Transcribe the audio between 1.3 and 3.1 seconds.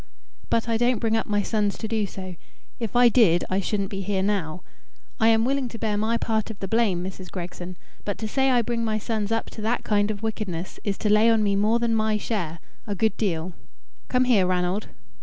sons to do so. If I